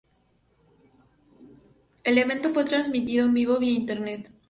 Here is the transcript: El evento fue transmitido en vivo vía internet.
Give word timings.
El 2.03 2.17
evento 2.17 2.49
fue 2.49 2.65
transmitido 2.65 3.27
en 3.27 3.35
vivo 3.35 3.59
vía 3.59 3.73
internet. 3.77 4.31